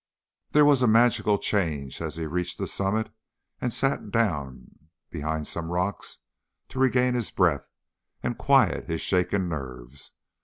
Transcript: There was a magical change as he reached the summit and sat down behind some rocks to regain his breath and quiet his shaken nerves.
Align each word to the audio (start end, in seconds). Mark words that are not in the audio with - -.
There 0.53 0.65
was 0.65 0.81
a 0.81 0.87
magical 0.87 1.37
change 1.37 2.01
as 2.01 2.15
he 2.15 2.25
reached 2.25 2.57
the 2.57 2.65
summit 2.65 3.13
and 3.59 3.71
sat 3.71 4.09
down 4.09 4.89
behind 5.11 5.45
some 5.45 5.69
rocks 5.69 6.17
to 6.69 6.79
regain 6.79 7.13
his 7.13 7.29
breath 7.29 7.67
and 8.23 8.35
quiet 8.35 8.87
his 8.89 9.01
shaken 9.01 9.47
nerves. 9.47 10.13